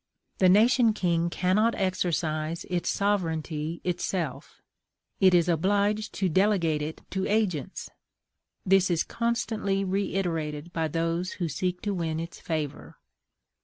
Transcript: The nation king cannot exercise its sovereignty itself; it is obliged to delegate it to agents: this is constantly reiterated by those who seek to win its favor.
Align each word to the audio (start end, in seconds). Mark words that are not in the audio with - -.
The 0.39 0.49
nation 0.49 0.93
king 0.93 1.29
cannot 1.29 1.75
exercise 1.75 2.65
its 2.71 2.89
sovereignty 2.89 3.81
itself; 3.83 4.59
it 5.19 5.35
is 5.35 5.47
obliged 5.47 6.11
to 6.13 6.27
delegate 6.27 6.81
it 6.81 7.01
to 7.11 7.27
agents: 7.27 7.87
this 8.65 8.89
is 8.89 9.03
constantly 9.03 9.83
reiterated 9.85 10.73
by 10.73 10.87
those 10.87 11.33
who 11.33 11.47
seek 11.47 11.81
to 11.83 11.93
win 11.93 12.19
its 12.19 12.39
favor. 12.39 12.97